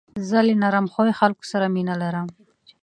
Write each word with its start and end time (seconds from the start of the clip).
زه 0.29 0.39
له 0.47 0.53
نرم 0.61 0.85
خوی 0.93 1.11
خلکو 1.19 1.43
سره 1.51 1.65
مینه 1.73 1.95
لرم. 2.01 2.27